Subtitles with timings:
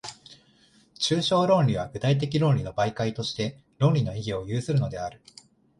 [0.97, 5.21] 抽象論理は具体的論理の媒介として、論理の意義を有するのである。